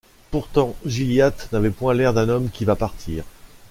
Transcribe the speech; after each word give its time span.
Pourtant 0.31 0.75
Gilliatt 0.83 1.47
n’avait 1.51 1.69
point 1.69 1.93
l’air 1.93 2.11
d’un 2.11 2.27
homme 2.27 2.49
qui 2.49 2.65
va 2.65 2.75
partir. 2.75 3.23